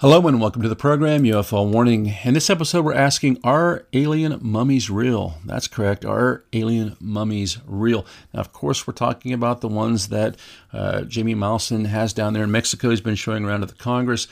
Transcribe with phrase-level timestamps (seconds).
[0.00, 2.14] Hello and welcome to the program UFO Warning.
[2.22, 5.38] In this episode, we're asking Are alien mummies real?
[5.44, 6.04] That's correct.
[6.04, 8.06] Are alien mummies real?
[8.32, 10.36] Now, of course, we're talking about the ones that
[10.72, 12.90] uh, Jamie Maussan has down there in Mexico.
[12.90, 14.28] He's been showing around to the Congress.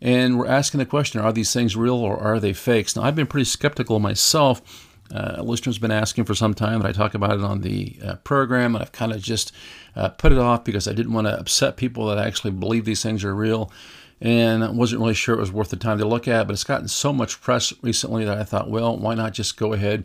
[0.00, 2.96] And we're asking the question Are these things real or are they fakes?
[2.96, 4.88] Now, I've been pretty skeptical myself.
[5.14, 7.98] Uh, a listener's been asking for some time that I talk about it on the
[8.02, 9.52] uh, program, and I've kind of just
[9.94, 13.02] uh, put it off because I didn't want to upset people that actually believe these
[13.02, 13.70] things are real
[14.22, 16.46] and I wasn't really sure it was worth the time to look at.
[16.46, 19.72] But it's gotten so much press recently that I thought, well, why not just go
[19.72, 20.04] ahead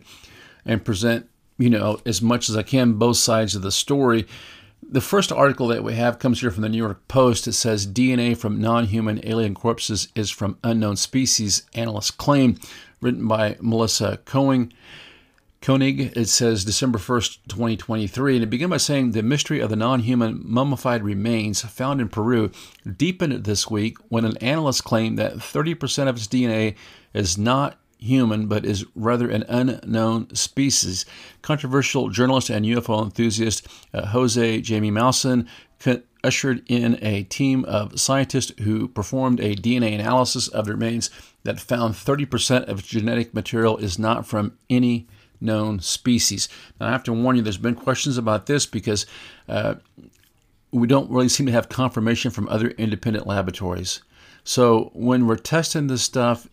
[0.66, 4.26] and present, you know, as much as I can both sides of the story.
[4.82, 7.46] The first article that we have comes here from the New York Post.
[7.46, 12.58] It says DNA from non human alien corpses is from unknown species, analysts claim,
[13.00, 14.72] written by Melissa Koenig.
[15.60, 19.76] Koenig, it says December 1st, 2023, and it began by saying the mystery of the
[19.76, 22.50] non human mummified remains found in Peru
[22.96, 26.76] deepened this week when an analyst claimed that 30% of its DNA
[27.12, 31.04] is not human but is rather an unknown species.
[31.42, 35.48] Controversial journalist and UFO enthusiast uh, Jose Jamie Maussan
[36.24, 41.10] ushered in a team of scientists who performed a DNA analysis of the remains
[41.44, 45.06] that found 30% of its genetic material is not from any
[45.40, 46.48] known species.
[46.80, 49.06] Now, I have to warn you, there's been questions about this because
[49.48, 49.76] uh,
[50.70, 54.02] we don't really seem to have confirmation from other independent laboratories.
[54.44, 56.48] So when we're testing this stuff,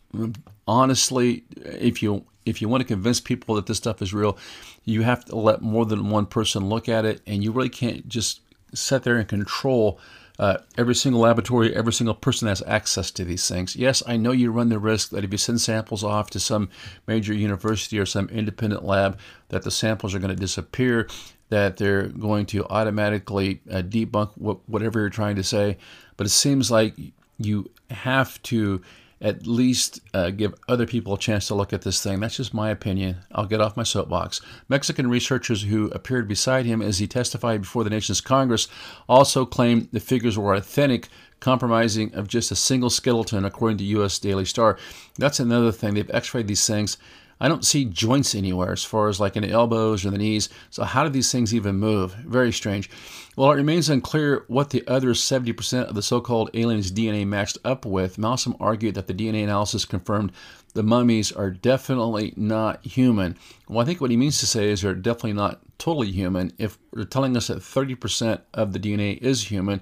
[0.68, 4.38] honestly, if you if you want to convince people that this stuff is real,
[4.84, 8.08] you have to let more than one person look at it, and you really can't
[8.08, 8.42] just
[8.74, 10.00] sit there and control
[10.38, 13.76] uh, every single laboratory, every single person has access to these things.
[13.76, 16.70] Yes, I know you run the risk that if you send samples off to some
[17.08, 19.18] major university or some independent lab,
[19.50, 21.08] that the samples are going to disappear,
[21.50, 24.32] that they're going to automatically uh, debunk
[24.68, 25.78] whatever you're trying to say.
[26.18, 26.96] But it seems like
[27.38, 28.82] you have to
[29.26, 32.20] at least uh, give other people a chance to look at this thing.
[32.20, 33.18] That's just my opinion.
[33.32, 34.40] I'll get off my soapbox.
[34.70, 38.68] Mexican researchers who appeared beside him as he testified before the nation's Congress
[39.10, 41.10] also claimed the figures were authentic,
[41.40, 44.20] compromising of just a single skeleton, according to U.S.
[44.20, 44.78] Daily Star.
[45.18, 45.96] That's another thing.
[45.96, 46.98] They've x rayed these things
[47.40, 50.50] I don't see joints anywhere as far as like in the elbows or the knees.
[50.70, 52.14] So, how do these things even move?
[52.14, 52.90] Very strange.
[53.36, 57.58] Well, it remains unclear what the other 70% of the so called aliens' DNA matched
[57.66, 58.18] up with.
[58.18, 60.32] Maussan argued that the DNA analysis confirmed
[60.74, 63.38] the mummies are definitely not human.
[63.68, 66.54] Well, I think what he means to say is they're definitely not totally human.
[66.58, 69.82] If they're telling us that 30% of the DNA is human,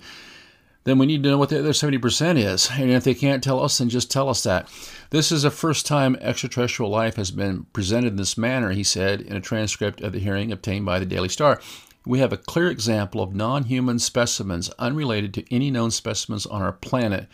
[0.86, 2.70] then we need to know what the other 70% is.
[2.74, 4.70] And if they can't tell us, then just tell us that.
[5.12, 9.22] This is the first time extraterrestrial life has been presented in this manner, he said
[9.22, 11.62] in a transcript of the hearing obtained by the Daily Star.
[12.06, 16.62] We have a clear example of non human specimens unrelated to any known specimens on
[16.62, 17.28] our planet.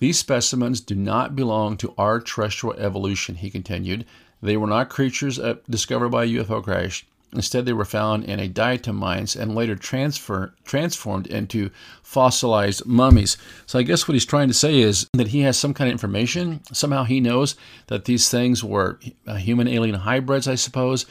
[0.00, 4.06] These specimens do not belong to our terrestrial evolution, he continued.
[4.42, 7.06] They were not creatures uh, discovered by UFO crash.
[7.32, 11.70] Instead, they were found in a diatom mines and later transfer, transformed into
[12.02, 13.36] fossilized mummies.
[13.66, 15.92] So, I guess what he's trying to say is that he has some kind of
[15.92, 16.60] information.
[16.72, 17.54] Somehow, he knows
[17.86, 21.06] that these things were uh, human alien hybrids, I suppose.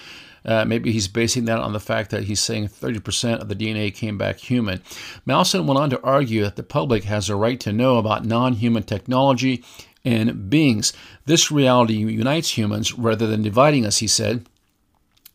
[0.46, 3.94] Uh, maybe he's basing that on the fact that he's saying 30% of the DNA
[3.94, 4.82] came back human.
[5.28, 8.54] Maussan went on to argue that the public has a right to know about non
[8.54, 9.64] human technology
[10.06, 10.94] and beings.
[11.26, 14.46] This reality unites humans rather than dividing us, he said.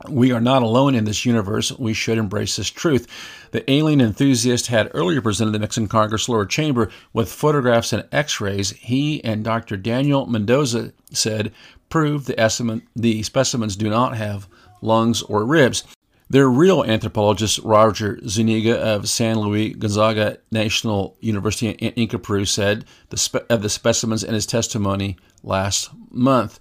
[0.09, 1.72] We are not alone in this universe.
[1.72, 3.06] We should embrace this truth.
[3.53, 8.41] The alien enthusiast had earlier presented the Mexican Congress lower chamber with photographs and x
[8.41, 8.71] rays.
[8.71, 9.77] He and Dr.
[9.77, 11.53] Daniel Mendoza said
[11.89, 14.48] prove the, estimate, the specimens do not have
[14.83, 15.84] lungs or ribs.
[16.28, 22.84] Their real anthropologist, Roger Zuniga of San Luis Gonzaga National University in Ica, Peru, said
[23.10, 26.59] the spe- of the specimens in his testimony last month.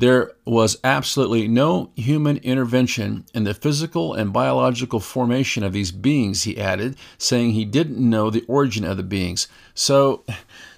[0.00, 6.44] There was absolutely no human intervention in the physical and biological formation of these beings,
[6.44, 9.46] he added, saying he didn't know the origin of the beings.
[9.74, 10.24] So,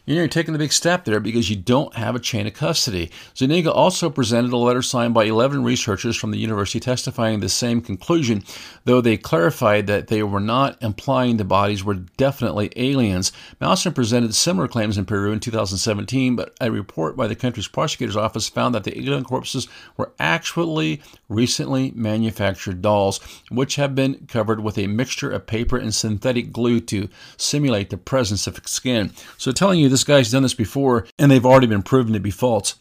[0.05, 2.55] you know, you're taking the big step there because you don't have a chain of
[2.55, 3.09] custody.
[3.37, 7.81] Zuniga also presented a letter signed by 11 researchers from the university testifying the same
[7.81, 8.43] conclusion,
[8.85, 13.31] though they clarified that they were not implying the bodies were definitely aliens.
[13.61, 18.17] Malmstrom presented similar claims in Peru in 2017, but a report by the country's prosecutor's
[18.17, 23.21] office found that the alien corpses were actually recently manufactured dolls,
[23.53, 27.97] which have been covered with a mixture of paper and synthetic glue to simulate the
[27.97, 29.13] presence of skin.
[29.39, 32.31] So, telling you this guy's done this before and they've already been proven to be
[32.31, 32.75] false.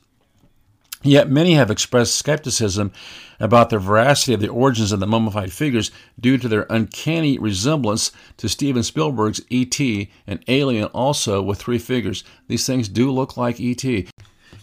[1.04, 2.92] Yet many have expressed skepticism
[3.40, 8.12] about the veracity of the origins of the mummified figures due to their uncanny resemblance
[8.38, 12.24] to Steven Spielberg's E.T., and alien also with three figures.
[12.48, 14.10] These things do look like E.T.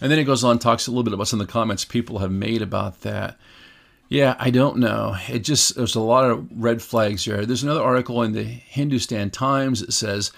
[0.01, 2.21] And then he goes on talks a little bit about some of the comments people
[2.21, 3.37] have made about that.
[4.09, 5.17] Yeah, I don't know.
[5.29, 7.45] It just there's a lot of red flags here.
[7.45, 10.31] There's another article in the Hindustan Times that says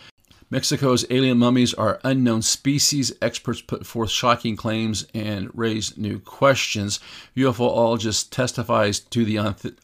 [0.52, 3.12] Mexico's alien mummies are unknown species.
[3.22, 6.98] Experts put forth shocking claims and raise new questions.
[7.36, 9.38] UFOologist testifies to the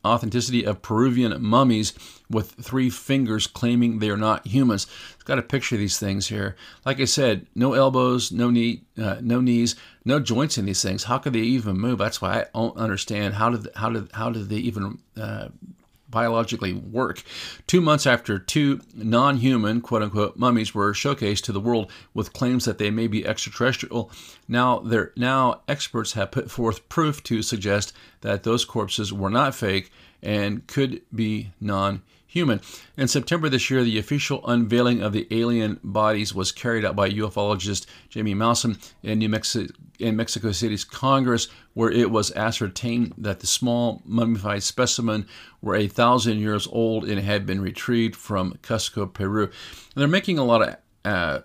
[0.04, 1.92] authenticity of Peruvian mummies
[2.28, 4.88] with three fingers claiming they are not humans.
[5.14, 6.56] It's got a picture of these things here.
[6.84, 11.04] Like I said, no elbows, no knee, uh, no knees, no joints in these things.
[11.04, 11.98] How could they even move?
[11.98, 15.48] That's why I don't understand how did how did how did they even uh,
[16.16, 17.22] biologically work.
[17.66, 22.32] Two months after two non human, quote unquote, mummies were showcased to the world with
[22.32, 24.10] claims that they may be extraterrestrial,
[24.48, 24.82] now,
[25.14, 27.92] now experts have put forth proof to suggest
[28.22, 29.92] that those corpses were not fake
[30.22, 32.00] and could be non
[32.36, 32.60] human.
[32.98, 37.08] In September this year, the official unveiling of the alien bodies was carried out by
[37.08, 43.40] ufologist Jamie Malmstrom in New Mexico, in Mexico City's Congress, where it was ascertained that
[43.40, 45.26] the small mummified specimen
[45.62, 49.44] were a thousand years old and had been retrieved from Cusco, Peru.
[49.44, 49.52] And
[49.94, 51.40] they're making a lot of uh,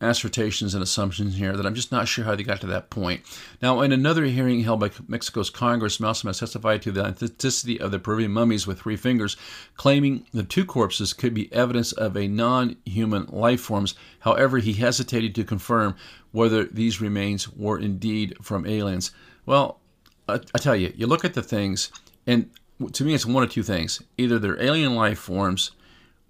[0.00, 3.22] assertions and assumptions here that I'm just not sure how they got to that point.
[3.60, 7.98] Now, in another hearing held by Mexico's Congress, has testified to the authenticity of the
[7.98, 9.36] Peruvian mummies with three fingers,
[9.76, 13.94] claiming the two corpses could be evidence of a non human life forms.
[14.20, 15.96] However, he hesitated to confirm
[16.32, 19.10] whether these remains were indeed from aliens.
[19.44, 19.80] Well,
[20.28, 21.90] I, I tell you, you look at the things,
[22.26, 22.50] and
[22.92, 25.72] to me, it's one of two things either they're alien life forms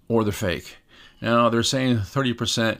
[0.07, 0.77] or they're fake.
[1.21, 2.79] Now, they're saying 30%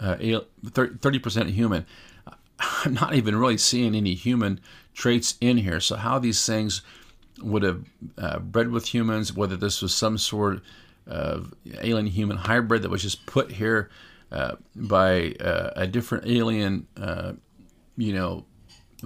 [0.00, 1.86] uh, 30% human.
[2.84, 4.60] I'm not even really seeing any human
[4.94, 5.80] traits in here.
[5.80, 6.82] So, how these things
[7.40, 7.84] would have
[8.16, 10.60] uh, bred with humans, whether this was some sort
[11.06, 13.90] of alien human hybrid that was just put here
[14.30, 17.32] uh, by uh, a different alien, uh,
[17.96, 18.44] you know,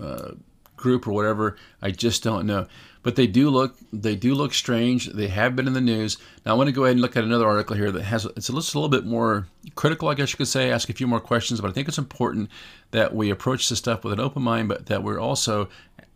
[0.03, 0.33] uh,
[0.82, 2.67] group or whatever, I just don't know
[3.02, 5.06] but they do look they do look strange.
[5.06, 6.19] They have been in the news.
[6.44, 8.49] Now I want to go ahead and look at another article here that has it's
[8.49, 10.70] a little, a little bit more critical, I guess you could say.
[10.70, 12.50] Ask a few more questions, but I think it's important
[12.93, 15.69] that we approach this stuff with an open mind, but that we're also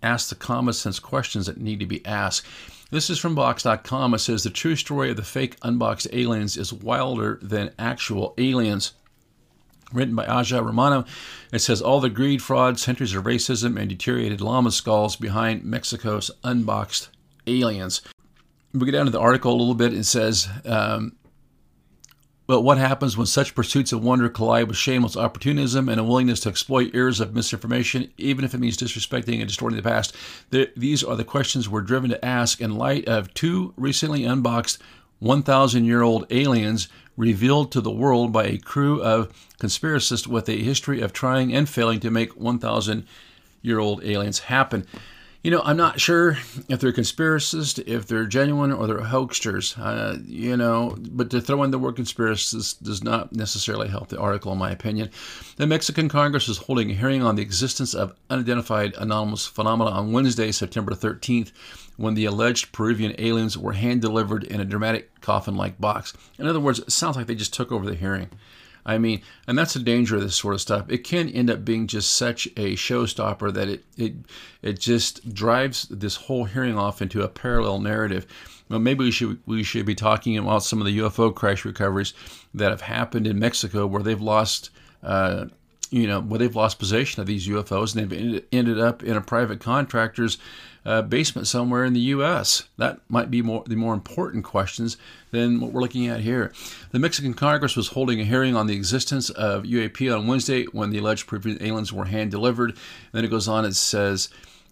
[0.03, 2.47] ask the common sense questions that need to be asked.
[2.91, 4.15] This is from Vox.com.
[4.15, 8.93] It says the true story of the fake unboxed aliens is wilder than actual aliens
[9.93, 11.05] written by Aja Romano.
[11.53, 16.31] It says all the greed, fraud, centuries of racism, and deteriorated llama skulls behind Mexico's
[16.45, 17.09] unboxed
[17.47, 18.03] aliens.
[18.73, 19.95] We get down to the article a little bit.
[19.95, 21.17] It says, um,
[22.47, 26.41] but what happens when such pursuits of wonder collide with shameless opportunism and a willingness
[26.41, 30.15] to exploit eras of misinformation, even if it means disrespecting and distorting the past?
[30.51, 34.81] The, these are the questions we're driven to ask in light of two recently unboxed
[35.19, 40.63] 1,000 year old aliens revealed to the world by a crew of conspiracists with a
[40.63, 43.07] history of trying and failing to make 1,000
[43.63, 44.87] year old aliens happen.
[45.43, 49.79] You know, I'm not sure if they're conspiracists, if they're genuine, or they're hoaxsters.
[49.79, 54.19] Uh, you know, but to throw in the word conspiracist does not necessarily help the
[54.19, 55.09] article, in my opinion.
[55.57, 60.11] The Mexican Congress is holding a hearing on the existence of unidentified anomalous phenomena on
[60.11, 61.53] Wednesday, September 13th,
[61.97, 66.13] when the alleged Peruvian aliens were hand delivered in a dramatic coffin like box.
[66.39, 68.31] In other words, it sounds like they just took over the hearing.
[68.87, 70.87] I mean, and that's the danger of this sort of stuff.
[70.89, 74.15] It can end up being just such a showstopper that it it
[74.63, 78.27] it just drives this whole hearing off into a parallel narrative.
[78.69, 82.15] Well, maybe we should we should be talking about some of the UFO crash recoveries
[82.55, 84.71] that have happened in Mexico, where they've lost.
[85.03, 85.47] Uh,
[85.91, 89.21] you know, where they've lost possession of these UFOs and they've ended up in a
[89.21, 90.39] private contractor's
[90.87, 92.69] uh, basement somewhere in the U.S.
[92.77, 94.97] That might be more the more important questions
[95.33, 96.53] than what we're looking at here.
[96.93, 100.91] The Mexican Congress was holding a hearing on the existence of UAP on Wednesday when
[100.91, 102.77] the alleged Peruvian aliens were hand delivered.
[103.13, 103.65] Then it goes on.
[103.65, 104.29] It says.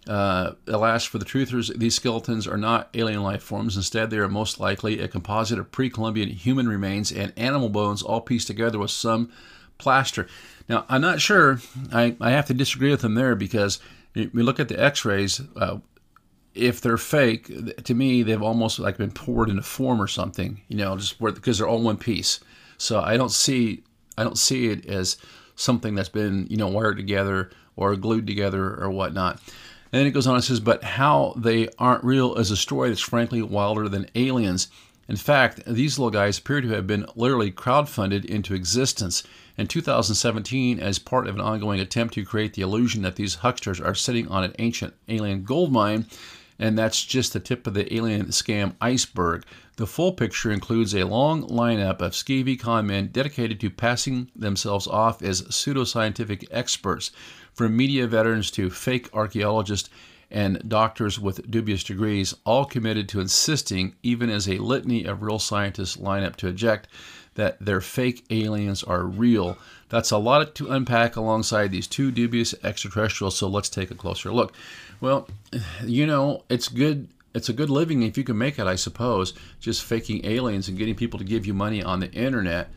[0.06, 3.75] Uh, alas for the truthers, these skeletons are not alien life forms.
[3.75, 8.02] Instead, they are most likely a composite of pre Columbian human remains and animal bones,
[8.02, 9.33] all pieced together with some
[9.78, 10.28] plaster.
[10.68, 11.61] Now, I'm not sure.
[11.92, 13.78] I, I have to disagree with him there because
[14.14, 15.40] we look at the X-rays.
[15.56, 15.78] Uh,
[16.54, 20.61] if they're fake, to me, they've almost like been poured in a form or something.
[20.68, 22.40] You know, just because they're all one piece.
[22.78, 23.83] So I don't see
[24.16, 25.16] I don't see it as
[25.56, 29.40] something that's been you know wired together or glued together or whatnot.
[29.92, 32.88] And then it goes on and says, but how they aren't real is a story
[32.88, 34.68] that's frankly wilder than aliens.
[35.09, 39.23] In fact, these little guys appear to have been literally crowdfunded into existence
[39.56, 43.80] in 2017 as part of an ongoing attempt to create the illusion that these hucksters
[43.80, 46.06] are sitting on an ancient alien gold mine.
[46.58, 49.44] And that's just the tip of the alien scam iceberg.
[49.76, 54.87] The full picture includes a long lineup of skeevy con men dedicated to passing themselves
[54.87, 57.11] off as pseudoscientific experts,
[57.52, 59.90] from media veterans to fake archaeologists
[60.30, 65.38] and doctors with dubious degrees, all committed to insisting, even as a litany of real
[65.38, 66.88] scientists line up to eject,
[67.34, 69.56] that their fake aliens are real.
[69.88, 74.32] That's a lot to unpack alongside these two dubious extraterrestrials, so let's take a closer
[74.32, 74.52] look.
[75.00, 75.28] Well,
[75.84, 79.34] you know, it's good it's a good living if you can make it, I suppose,
[79.58, 82.70] just faking aliens and getting people to give you money on the internet.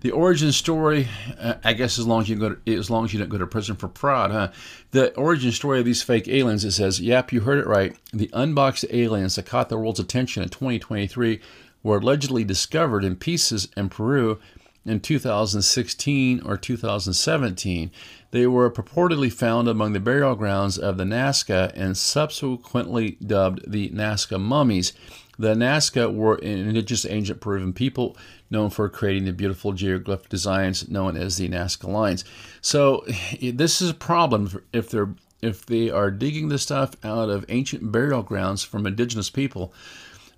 [0.00, 1.08] The origin story,
[1.40, 3.38] uh, I guess, as long as you go, to, as long as you don't go
[3.38, 4.52] to prison for fraud, huh?
[4.92, 7.96] The origin story of these fake aliens, it says, "Yep, you heard it right.
[8.12, 11.40] The unboxed aliens that caught the world's attention in 2023
[11.82, 14.38] were allegedly discovered in pieces in Peru
[14.84, 17.90] in 2016 or 2017.
[18.30, 23.90] They were purportedly found among the burial grounds of the Nazca and subsequently dubbed the
[23.90, 24.92] Nazca mummies.
[25.38, 28.16] The Nazca were an indigenous ancient Peruvian people
[28.50, 32.24] known for creating the beautiful geoglyph designs known as the Nazca lines.
[32.60, 33.04] So
[33.40, 37.92] this is a problem if they're if they are digging the stuff out of ancient
[37.92, 39.72] burial grounds from indigenous people.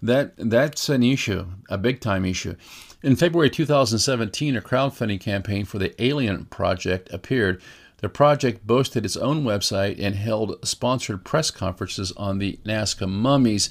[0.02, 2.56] That that's an issue, a big time issue.
[3.02, 7.62] In February 2017, a crowdfunding campaign for the Alien Project appeared.
[7.98, 13.70] The project boasted its own website and held sponsored press conferences on the Nazca mummies.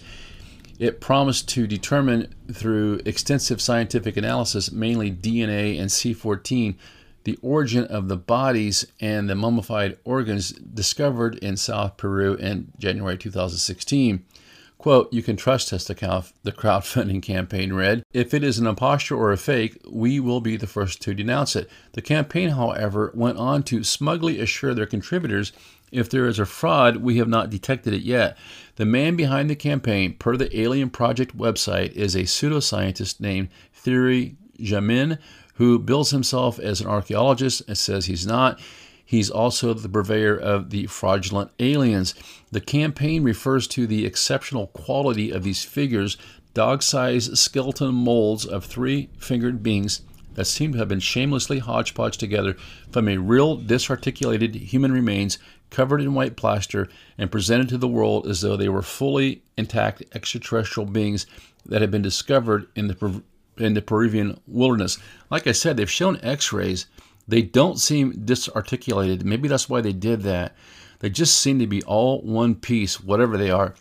[0.77, 6.75] It promised to determine through extensive scientific analysis, mainly DNA and C14,
[7.23, 13.17] the origin of the bodies and the mummified organs discovered in South Peru in January
[13.17, 14.23] 2016.
[14.79, 18.01] Quote, you can trust us, the, crowdfunding campaign read.
[18.13, 21.57] If it is an imposture or a fake, we will be the first to denounce
[21.57, 21.69] it.
[21.91, 25.51] The campaign, however, went on to smugly assure their contributors
[25.91, 28.37] if there is a fraud, we have not detected it yet.
[28.75, 34.35] The man behind the campaign, per the Alien Project website, is a pseudoscientist named Thierry
[34.59, 35.17] Jamin,
[35.55, 38.59] who bills himself as an archaeologist and says he's not.
[39.09, 42.13] He's also the purveyor of the fraudulent aliens.
[42.51, 46.15] The campaign refers to the exceptional quality of these figures,
[46.53, 50.03] dog sized skeleton molds of three fingered beings
[50.35, 52.55] that seem to have been shamelessly hodgepodged together
[52.91, 55.39] from a real disarticulated human remains
[55.71, 56.87] covered in white plaster
[57.17, 61.25] and presented to the world as though they were fully intact extraterrestrial beings
[61.65, 63.23] that had been discovered in the
[63.57, 64.99] in the Peruvian wilderness.
[65.31, 66.85] Like I said, they've shown X-rays
[67.29, 69.25] they don't seem disarticulated.
[69.25, 70.55] Maybe that's why they did that.
[70.99, 73.75] They just seem to be all one piece, whatever they are.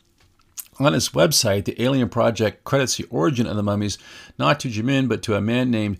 [0.78, 3.98] On its website, the Alien Project credits the origin of the mummies
[4.38, 5.98] not to Jamin, but to a man named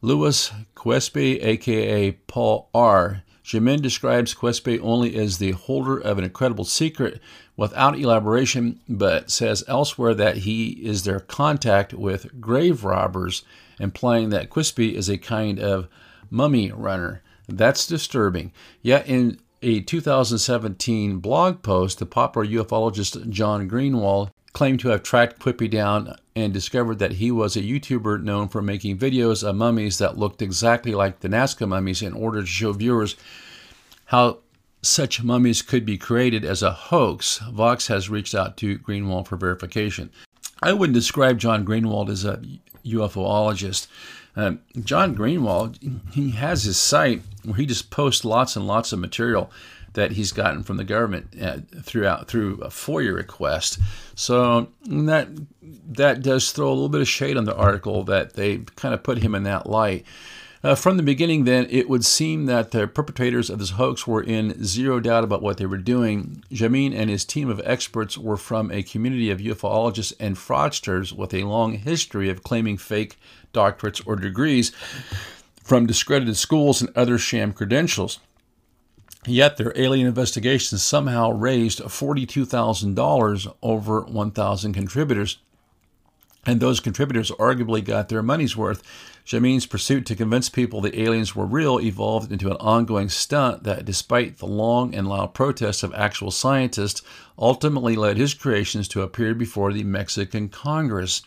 [0.00, 3.22] Louis Quispe, aka Paul R.
[3.44, 7.20] Jamin describes Quispe only as the holder of an incredible secret
[7.56, 13.44] without elaboration, but says elsewhere that he is their contact with grave robbers,
[13.80, 15.88] implying that Quispe is a kind of
[16.36, 17.22] mummy runner.
[17.48, 18.52] That's disturbing.
[18.82, 25.38] Yet in a 2017 blog post, the popular ufologist John Greenewald claimed to have tracked
[25.38, 29.98] Quispe down and discovered that he was a YouTuber known for making videos of mummies
[29.98, 33.16] that looked exactly like the Nazca mummies in order to show viewers
[34.06, 34.38] how
[34.82, 37.38] such mummies could be created as a hoax.
[37.52, 40.10] Vox has reached out to Greenewald for verification.
[40.62, 42.40] I wouldn't describe John Greenewald as a
[42.84, 43.88] UFOologist.
[44.36, 44.52] Uh,
[44.84, 45.78] John Greenewald,
[46.12, 49.50] he has his site where he just posts lots and lots of material
[49.94, 53.78] that he's gotten from the government uh, throughout through a FOIA request.
[54.14, 55.28] So that
[55.62, 59.02] that does throw a little bit of shade on the article that they kind of
[59.02, 60.04] put him in that light.
[60.66, 64.20] Uh, from the beginning, then, it would seem that the perpetrators of this hoax were
[64.20, 66.42] in zero doubt about what they were doing.
[66.50, 71.32] Jamin and his team of experts were from a community of ufologists and fraudsters with
[71.32, 73.16] a long history of claiming fake
[73.54, 74.72] doctorates or degrees
[75.62, 78.18] from discredited schools and other sham credentials.
[79.24, 85.38] Yet their alien investigations somehow raised $42,000 over 1,000 contributors.
[86.46, 88.82] And those contributors arguably got their money's worth.
[89.26, 93.84] Jamin's pursuit to convince people the aliens were real evolved into an ongoing stunt that,
[93.84, 97.02] despite the long and loud protests of actual scientists,
[97.36, 101.22] ultimately led his creations to appear before the Mexican Congress.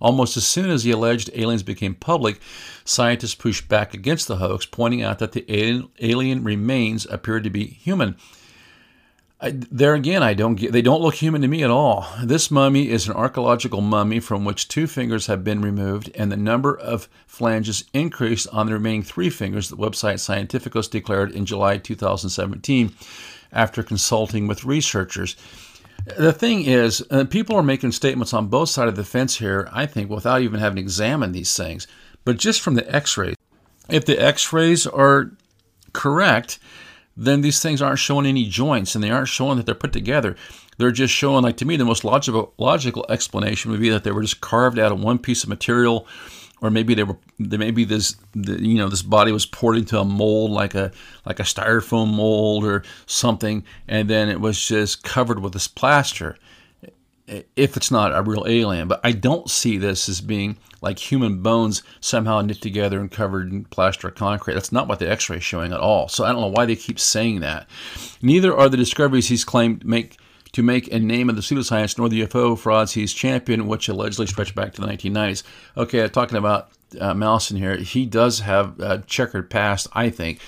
[0.00, 2.38] Almost as soon as the alleged aliens became public,
[2.84, 5.46] scientists pushed back against the hoax, pointing out that the
[5.98, 8.16] alien remains appeared to be human.
[9.40, 12.08] I, there again, I don't get, they don't look human to me at all.
[12.24, 16.36] This mummy is an archaeological mummy from which two fingers have been removed, and the
[16.36, 21.78] number of phalanges increased on the remaining three fingers, the website Scientificus declared in July
[21.78, 22.92] 2017
[23.52, 25.36] after consulting with researchers.
[26.16, 29.68] The thing is, uh, people are making statements on both sides of the fence here,
[29.72, 31.86] I think, without even having examined these things.
[32.24, 33.36] But just from the x rays,
[33.88, 35.30] if the x rays are
[35.92, 36.58] correct,
[37.18, 40.36] then these things aren't showing any joints and they aren't showing that they're put together.
[40.78, 44.12] They're just showing, like to me, the most logical logical explanation would be that they
[44.12, 46.06] were just carved out of one piece of material,
[46.62, 50.04] or maybe they were maybe this the, you know this body was poured into a
[50.04, 50.92] mold like a
[51.26, 56.36] like a styrofoam mold or something, and then it was just covered with this plaster
[57.56, 58.88] if it's not a real alien.
[58.88, 63.52] But I don't see this as being like human bones somehow knit together and covered
[63.52, 64.54] in plaster or concrete.
[64.54, 66.08] That's not what the x ray is showing at all.
[66.08, 67.68] So I don't know why they keep saying that.
[68.22, 70.16] Neither are the discoveries he's claimed make
[70.52, 74.26] to make a name of the pseudoscience nor the UFO frauds he's championed, which allegedly
[74.26, 75.42] stretch back to the 1990s.
[75.76, 80.40] Okay, talking about uh, Maussan here, he does have a checkered past, I think.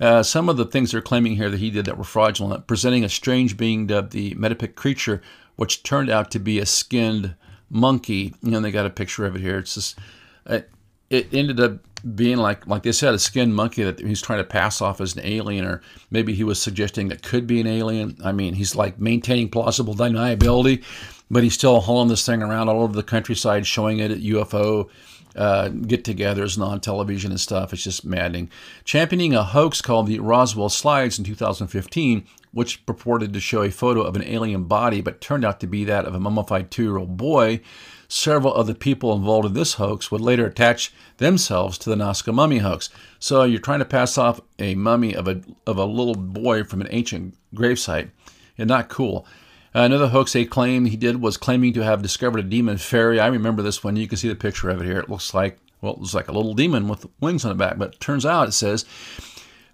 [0.00, 3.04] Uh, some of the things they're claiming here that he did that were fraudulent, presenting
[3.04, 5.22] a strange being dubbed the Metepec creature
[5.56, 7.34] which turned out to be a skinned
[7.70, 8.34] monkey.
[8.42, 9.58] And they got a picture of it here.
[9.58, 9.98] It's just,
[10.46, 10.70] it,
[11.10, 11.78] it ended up
[12.14, 15.16] being like, like they said, a skinned monkey that he's trying to pass off as
[15.16, 15.80] an alien, or
[16.10, 18.18] maybe he was suggesting it could be an alien.
[18.22, 20.84] I mean, he's like maintaining plausible deniability,
[21.30, 24.90] but he's still hauling this thing around all over the countryside, showing it at UFO
[25.36, 27.72] uh, get-togethers and on television and stuff.
[27.72, 28.50] It's just maddening.
[28.84, 34.02] Championing a hoax called the Roswell Slides in 2015, which purported to show a photo
[34.02, 36.98] of an alien body but turned out to be that of a mummified two year
[36.98, 37.60] old boy.
[38.06, 42.32] Several of the people involved in this hoax would later attach themselves to the Nazca
[42.32, 42.90] mummy hoax.
[43.18, 46.80] So you're trying to pass off a mummy of a, of a little boy from
[46.80, 48.10] an ancient gravesite.
[48.56, 49.26] And not cool.
[49.74, 53.18] Another hoax they claimed he did was claiming to have discovered a demon fairy.
[53.18, 53.96] I remember this one.
[53.96, 55.00] You can see the picture of it here.
[55.00, 57.76] It looks like, well, it looks like a little demon with wings on the back,
[57.76, 58.84] but turns out it says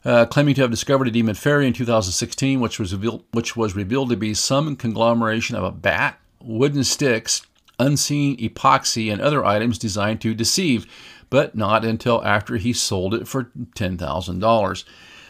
[0.04, 3.76] uh, claiming to have discovered a demon fairy in 2016, which was revealed, which was
[3.76, 7.46] revealed to be some conglomeration of a bat, wooden sticks,
[7.78, 10.86] unseen epoxy, and other items designed to deceive,
[11.28, 14.84] but not until after he sold it for ten thousand dollars.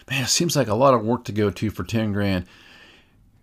[0.08, 2.46] Man, it seems like a lot of work to go to for ten grand.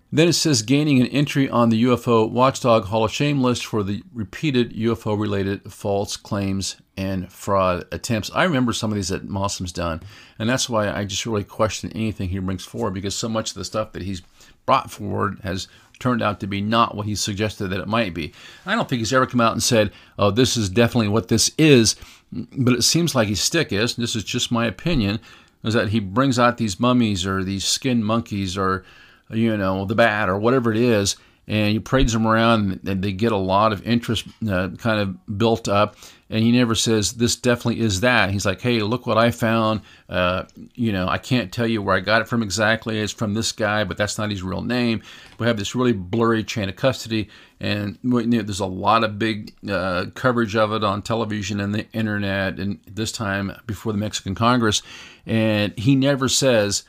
[0.09, 3.83] Then it says gaining an entry on the UFO Watchdog Hall of Shame list for
[3.83, 8.31] the repeated UFO related false claims and fraud attempts.
[8.33, 10.01] I remember some of these that Maussan's done,
[10.39, 13.55] and that's why I just really question anything he brings forward because so much of
[13.55, 14.21] the stuff that he's
[14.65, 15.67] brought forward has
[15.99, 18.33] turned out to be not what he suggested that it might be.
[18.65, 21.51] I don't think he's ever come out and said, "Oh, this is definitely what this
[21.57, 21.97] is,"
[22.31, 23.95] but it seems like his stick is.
[23.95, 25.19] This is just my opinion.
[25.63, 28.85] Is that he brings out these mummies or these skin monkeys or
[29.29, 31.15] you know, the bat or whatever it is,
[31.47, 35.37] and he parades them around and they get a lot of interest uh, kind of
[35.37, 35.95] built up
[36.29, 38.31] and he never says this definitely is that.
[38.31, 39.81] He's like hey look what i found.
[40.09, 40.43] Uh,
[40.75, 42.99] you know i can't tell you where i got it from exactly.
[42.99, 45.01] It's from this guy but that's not his real name.
[45.39, 49.17] We have this really blurry chain of custody and you know, there's a lot of
[49.17, 53.97] big uh, coverage of it on television and the internet and this time before the
[53.97, 54.81] mexican congress
[55.25, 56.83] and he never says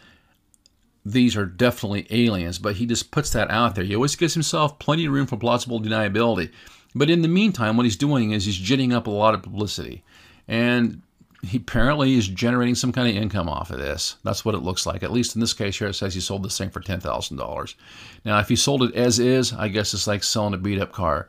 [1.12, 3.84] these are definitely aliens, but he just puts that out there.
[3.84, 6.50] He always gives himself plenty of room for plausible deniability.
[6.94, 10.02] But in the meantime, what he's doing is he's ginning up a lot of publicity.
[10.46, 11.02] And
[11.42, 14.16] he apparently is generating some kind of income off of this.
[14.24, 15.02] That's what it looks like.
[15.02, 17.74] At least in this case here, it says he sold this thing for $10,000.
[18.24, 20.92] Now, if he sold it as is, I guess it's like selling a beat up
[20.92, 21.28] car.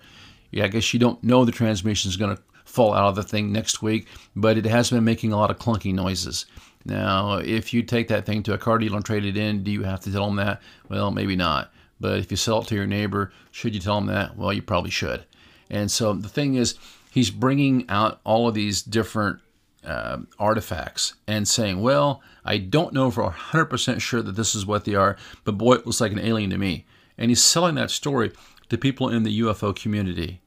[0.51, 3.23] Yeah, I guess you don't know the transmission is going to fall out of the
[3.23, 6.45] thing next week, but it has been making a lot of clunky noises.
[6.85, 9.71] Now, if you take that thing to a car dealer and trade it in, do
[9.71, 10.61] you have to tell them that?
[10.87, 11.71] Well, maybe not.
[11.99, 14.37] But if you sell it to your neighbor, should you tell them that?
[14.37, 15.25] Well, you probably should.
[15.69, 16.75] And so the thing is,
[17.11, 19.39] he's bringing out all of these different
[19.85, 24.85] uh, artifacts and saying, well, I don't know for 100% sure that this is what
[24.85, 26.85] they are, but boy, it looks like an alien to me.
[27.17, 28.31] And he's selling that story
[28.69, 30.41] to people in the UFO community.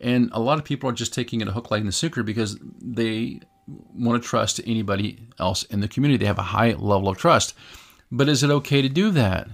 [0.00, 2.58] And a lot of people are just taking it a hook, line, and sinker because
[2.80, 6.18] they want to trust anybody else in the community.
[6.18, 7.54] They have a high level of trust.
[8.10, 9.48] But is it okay to do that?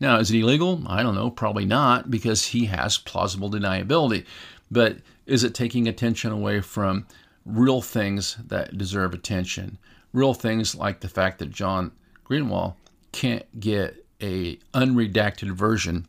[0.00, 0.82] Now, is it illegal?
[0.86, 4.26] I don't know, probably not, because he has plausible deniability.
[4.70, 7.06] but is it taking attention away from
[7.46, 9.78] real things that deserve attention?
[10.12, 11.92] Real things like the fact that John
[12.28, 12.74] Greenewald
[13.12, 16.08] can't get a unredacted version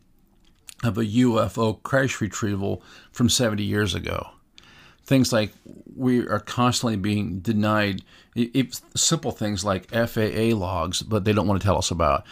[0.84, 4.32] of a UFO crash retrieval from 70 years ago.
[5.06, 5.52] Things like
[5.96, 8.04] we are constantly being denied
[8.96, 12.26] simple things like FAA logs, but they don't want to tell us about.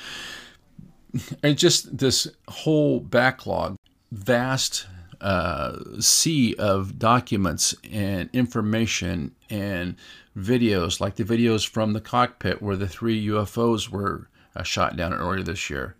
[1.43, 3.75] And just this whole backlog,
[4.12, 4.88] vast
[5.19, 9.95] uh, sea of documents and information and
[10.38, 15.13] videos, like the videos from the cockpit where the three UFOs were uh, shot down
[15.13, 15.95] earlier this year.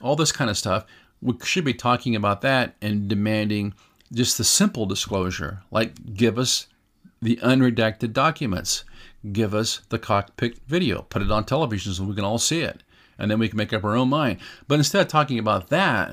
[0.00, 0.86] All this kind of stuff
[1.20, 3.74] we should be talking about that and demanding
[4.12, 6.66] just the simple disclosure, like give us
[7.20, 8.84] the unredacted documents,
[9.32, 12.82] give us the cockpit video, put it on television so we can all see it,
[13.18, 14.38] and then we can make up our own mind.
[14.68, 16.12] But instead of talking about that,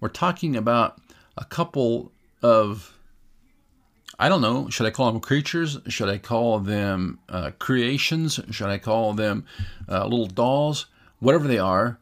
[0.00, 1.00] we're talking about
[1.36, 2.94] a couple of
[4.20, 4.68] I don't know.
[4.68, 5.78] Should I call them creatures?
[5.86, 8.40] Should I call them uh, creations?
[8.50, 9.44] Should I call them
[9.88, 10.86] uh, little dolls?
[11.20, 11.98] Whatever they are,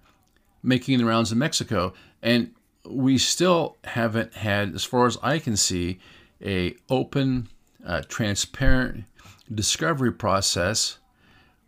[0.62, 1.92] making the rounds in Mexico.
[2.22, 2.52] And
[2.88, 5.98] we still haven't had, as far as I can see,
[6.44, 7.48] a open,
[7.84, 9.04] uh, transparent
[9.52, 10.98] discovery process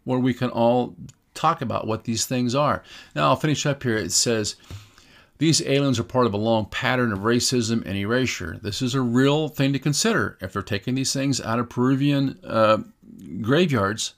[0.04, 0.96] where we can all
[1.34, 2.82] talk about what these things are.
[3.14, 3.96] Now I'll finish up here.
[3.96, 4.56] It says
[5.38, 8.58] these aliens are part of a long pattern of racism and erasure.
[8.60, 10.36] This is a real thing to consider.
[10.40, 12.78] If they're taking these things out of Peruvian uh,
[13.40, 14.14] graveyards,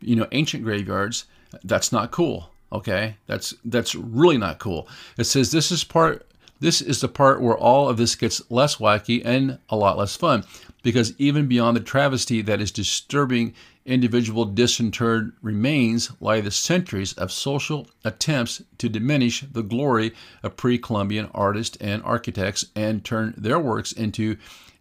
[0.00, 1.24] you know, ancient graveyards,
[1.64, 2.50] that's not cool.
[2.70, 4.86] Okay, that's that's really not cool.
[5.16, 6.27] It says this is part.
[6.60, 10.16] This is the part where all of this gets less wacky and a lot less
[10.16, 10.44] fun,
[10.82, 13.54] because even beyond the travesty that is disturbing
[13.86, 21.30] individual disinterred remains lie the centuries of social attempts to diminish the glory of pre-Columbian
[21.32, 24.36] artists and architects and turn their works into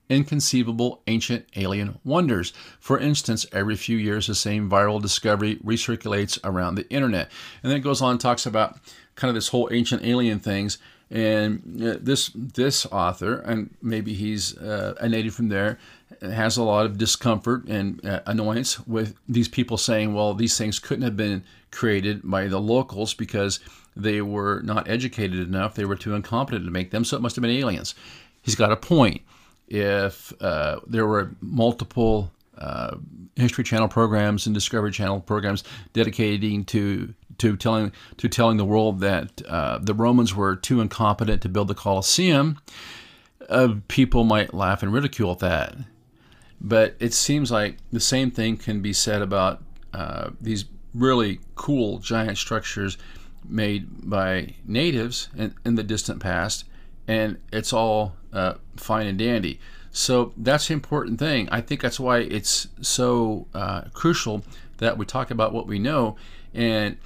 [0.09, 2.53] inconceivable ancient alien wonders.
[2.79, 7.29] For instance, every few years, the same viral discovery recirculates around the internet.
[7.61, 8.77] And then it goes on and talks about
[9.15, 10.77] kind of this whole ancient alien things.
[11.09, 15.79] And uh, this this author, and maybe he's uh, a native from there,
[16.21, 20.79] has a lot of discomfort and uh, annoyance with these people saying, well, these things
[20.79, 23.59] couldn't have been created by the locals because
[23.95, 27.35] they were not educated enough, they were too incompetent to make them, so it must
[27.35, 27.95] have been aliens.
[28.41, 29.21] He's got a point
[29.67, 32.97] if uh, there were multiple uh,
[33.35, 38.99] History Channel programs and Discovery Channel programs dedicating to to telling to telling the world
[39.01, 42.59] that uh, the Romans were too incompetent to build the Colosseum,
[43.49, 45.75] uh, people might laugh and ridicule that.
[46.59, 49.61] But it seems like the same thing can be said about
[49.93, 52.97] uh, these really cool giant structures
[53.47, 56.65] made by natives in, in the distant past
[57.07, 59.59] and it's all uh, fine and dandy.
[59.97, 61.49] So that's the important thing.
[61.51, 64.43] I think that's why it's so uh, crucial
[64.77, 66.17] that we talk about what we know.
[66.53, 66.97] And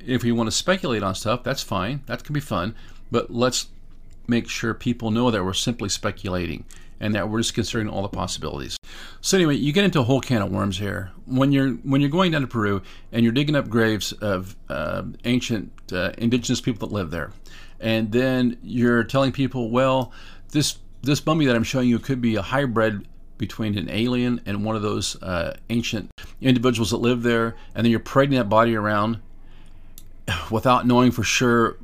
[0.00, 2.02] if we want to speculate on stuff, that's fine.
[2.06, 2.74] That can be fun.
[3.10, 3.66] But let's
[4.26, 6.64] make sure people know that we're simply speculating
[7.00, 8.78] and that we're just considering all the possibilities.
[9.20, 11.10] So anyway, you get into a whole can of worms here.
[11.26, 12.80] When you're when you're going down to Peru
[13.12, 17.30] and you're digging up graves of uh, ancient uh, indigenous people that live there,
[17.78, 20.12] and then you're telling people, well,
[20.50, 23.06] this this mummy that I'm showing you could be a hybrid
[23.38, 27.90] between an alien and one of those uh, ancient individuals that live there, and then
[27.90, 29.20] you're parading that body around
[30.50, 31.76] without knowing for sure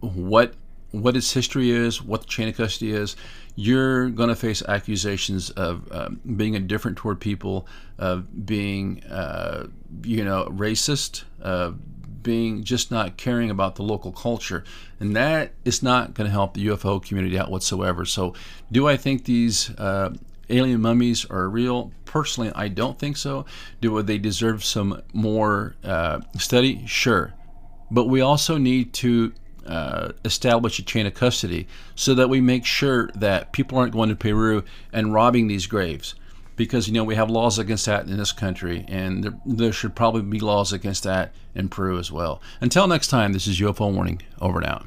[0.00, 0.54] what
[0.90, 3.16] what its history is, what the chain of custody is,
[3.56, 7.66] you're going to face accusations of um, being indifferent toward people,
[7.98, 9.66] of being, uh,
[10.04, 11.72] you know, racist, uh,
[12.24, 14.64] being just not caring about the local culture.
[14.98, 18.04] And that is not going to help the UFO community out whatsoever.
[18.04, 18.34] So,
[18.72, 20.14] do I think these uh,
[20.50, 21.92] alien mummies are real?
[22.04, 23.46] Personally, I don't think so.
[23.80, 26.84] Do they deserve some more uh, study?
[26.86, 27.32] Sure.
[27.90, 29.32] But we also need to
[29.66, 34.08] uh, establish a chain of custody so that we make sure that people aren't going
[34.08, 36.14] to Peru and robbing these graves
[36.56, 39.94] because you know we have laws against that in this country, and there, there should
[39.94, 42.40] probably be laws against that in Peru as well.
[42.60, 44.22] Until next time, this is UFO Warning.
[44.40, 44.86] Over and out.